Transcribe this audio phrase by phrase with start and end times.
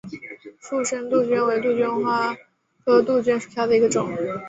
[0.57, 2.35] 附生杜鹃为杜鹃花
[2.83, 4.09] 科杜鹃属下的一个种。